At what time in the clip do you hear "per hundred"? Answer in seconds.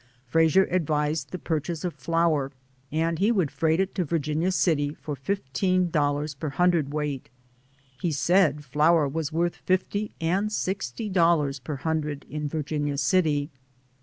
11.59-12.25